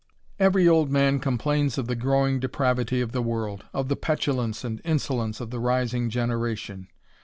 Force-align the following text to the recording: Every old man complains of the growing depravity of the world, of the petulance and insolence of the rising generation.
Every 0.39 0.67
old 0.67 0.89
man 0.89 1.19
complains 1.19 1.77
of 1.77 1.85
the 1.85 1.95
growing 1.95 2.39
depravity 2.39 3.01
of 3.01 3.11
the 3.11 3.21
world, 3.21 3.65
of 3.71 3.87
the 3.87 3.95
petulance 3.95 4.63
and 4.63 4.81
insolence 4.83 5.39
of 5.39 5.51
the 5.51 5.59
rising 5.59 6.09
generation. 6.09 6.87